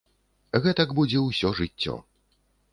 Гэтак 0.63 0.95
будзе 1.01 1.23
ўсё 1.27 1.53
жыццё. 1.63 1.95